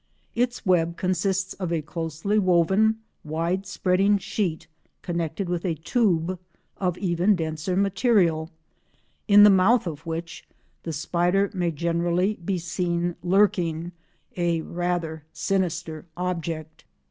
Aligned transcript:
Its 0.33 0.65
web 0.65 0.97
consists 0.97 1.53
of 1.53 1.71
a 1.71 1.83
closely 1.83 2.39
woven 2.39 2.97
wide 3.23 3.67
spreading 3.67 4.17
sheet 4.17 4.65
connected 5.03 5.47
with 5.47 5.63
a 5.63 5.75
tube 5.75 6.39
of 6.77 6.97
even 6.97 7.35
denser 7.35 7.75
material, 7.75 8.49
in 9.27 9.43
the 9.43 9.49
mouth 9.51 9.85
of 9.85 10.03
which 10.03 10.43
the 10.81 10.91
spider 10.91 11.51
may 11.53 11.69
generally 11.69 12.33
be 12.43 12.57
seen 12.57 13.15
lurking, 13.21 13.91
a 14.37 14.61
rather 14.61 15.23
sinister 15.33 16.05
object. 16.17 16.83